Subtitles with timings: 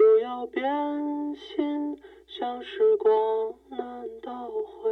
[0.00, 0.64] 就要变
[1.34, 1.94] 心，
[2.26, 4.90] 像时光难倒回，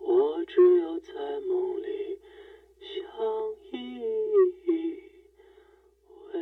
[0.00, 1.12] 我只有在
[1.46, 2.18] 梦里
[2.80, 2.90] 相
[3.70, 4.02] 依
[6.32, 6.34] 偎。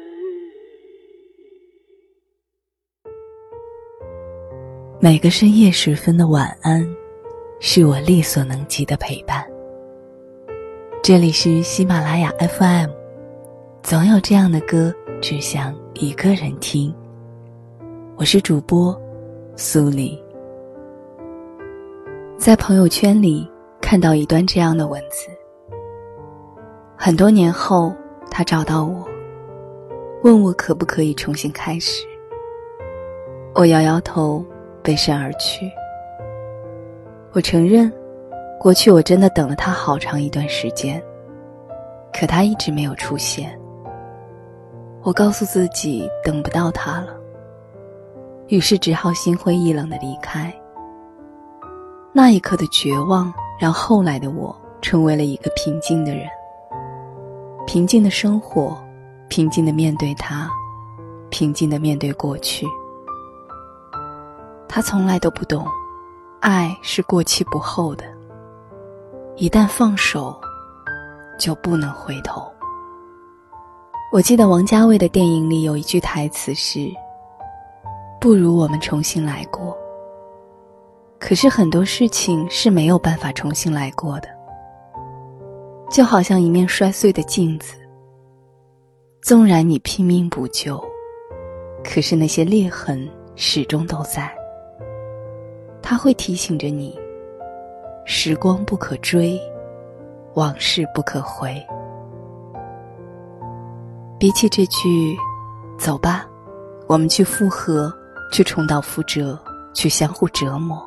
[4.98, 6.88] 每个深夜时分的晚安，
[7.60, 9.46] 是我力所能及的陪伴。
[11.02, 12.88] 这里是喜马拉雅 FM，
[13.82, 14.90] 总有这样的歌，
[15.20, 16.94] 只想一个人听。
[18.16, 18.98] 我是主播
[19.56, 20.22] 苏黎，
[22.36, 23.50] 在朋友圈里
[23.80, 25.28] 看到一段这样的文字。
[26.96, 27.92] 很多年后，
[28.30, 29.06] 他找到我，
[30.22, 32.04] 问我可不可以重新开始。
[33.54, 34.44] 我摇摇头。
[34.84, 35.72] 背身而去。
[37.32, 37.90] 我承认，
[38.60, 41.02] 过去我真的等了他好长一段时间，
[42.12, 43.58] 可他一直没有出现。
[45.04, 47.14] 我告诉自己等不到他了，
[48.48, 50.50] 于是只好心灰意冷的离开。
[52.10, 56.26] 那一刻的绝望，让后来的我成为了一个平静的人。
[57.66, 58.82] 平静的生活，
[59.28, 60.48] 平静的面对他，
[61.28, 62.66] 平静的面对过去。
[64.66, 65.66] 他从来都不懂，
[66.40, 68.06] 爱是过期不候的。
[69.36, 70.34] 一旦放手，
[71.38, 72.50] 就不能回头。
[74.14, 76.88] 我记得王家卫的电影里有一句台词是
[78.20, 79.76] ：“不如我们重新来过。”
[81.18, 84.28] 可是很多事情是没有办法重新来过的，
[85.90, 87.74] 就好像一面摔碎的镜子，
[89.20, 90.80] 纵然你拼命补救，
[91.82, 94.32] 可是那些裂痕始终都在。
[95.82, 96.96] 他会提醒着你：
[98.04, 99.36] 时光不可追，
[100.34, 101.60] 往事不可回。
[104.18, 105.16] 比起这句
[105.78, 106.26] “走吧，
[106.86, 107.92] 我们去复合，
[108.32, 109.38] 去重蹈覆辙，
[109.72, 110.82] 去相互折磨”，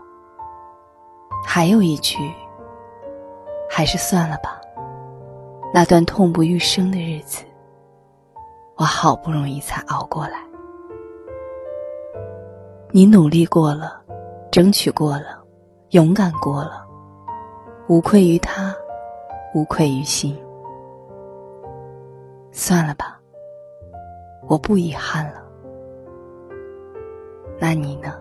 [1.46, 2.18] 还有一句
[3.70, 4.60] ：“还是算了吧。”
[5.74, 7.44] 那段痛不欲生的日子，
[8.78, 10.42] 我好不容易才熬过来。
[12.92, 14.02] 你努力过了。
[14.50, 15.44] 争取过了，
[15.90, 16.84] 勇敢过了，
[17.88, 18.74] 无愧于他，
[19.54, 20.36] 无愧于心。
[22.52, 23.17] 算了吧，
[24.48, 25.44] 我不遗憾了。
[27.60, 28.14] 那你呢？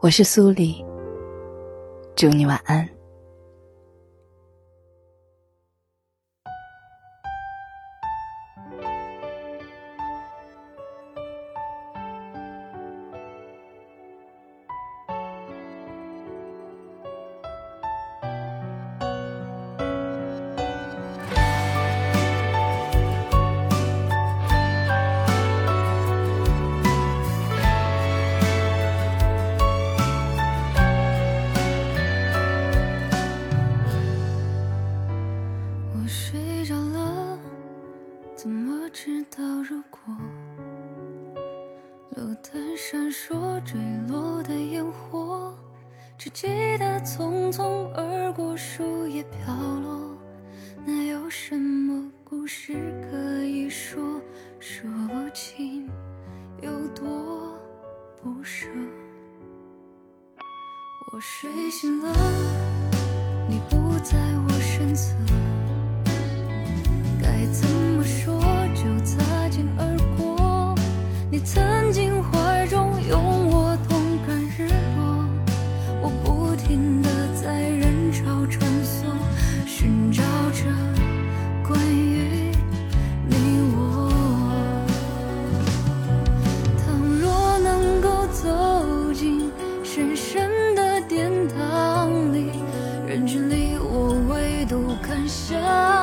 [0.00, 0.84] 我是苏黎，
[2.14, 2.95] 祝你晚安。
[38.98, 40.00] 知道，如果
[42.14, 45.54] 路灯闪烁坠落的烟火，
[46.16, 46.46] 只记
[46.78, 50.16] 得匆匆而过，树叶飘落。
[50.86, 52.72] 那有什么故事
[53.10, 54.02] 可以说？
[54.58, 55.90] 说不清
[56.62, 57.54] 有多
[58.22, 58.66] 不舍。
[61.12, 62.14] 我睡醒了，
[63.46, 64.16] 你不在
[64.48, 65.14] 我身侧，
[67.20, 67.85] 该怎么
[71.46, 75.24] 曾经怀中拥我，同看日落，
[76.02, 77.08] 我不停的
[77.40, 79.06] 在人潮穿梭，
[79.64, 80.64] 寻找着
[81.68, 82.50] 关于
[83.28, 83.36] 你
[83.76, 84.10] 我。
[86.84, 89.48] 倘若能够走进
[89.84, 92.50] 深深的殿堂里，
[93.06, 95.95] 人群里我唯独看向。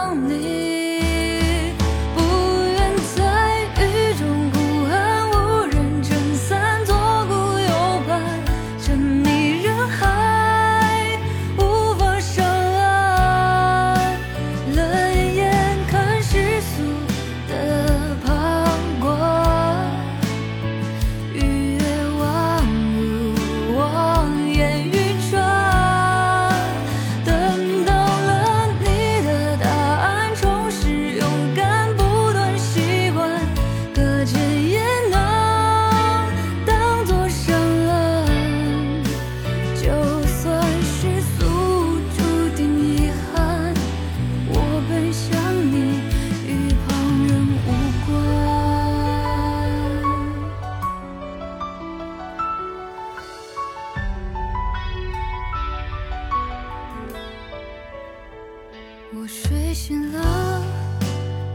[59.73, 60.61] 醒了，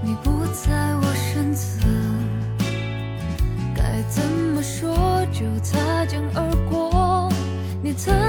[0.02, 1.86] 你不在我身侧，
[3.76, 7.32] 该怎么说就擦肩而过。
[7.80, 8.27] 你曾。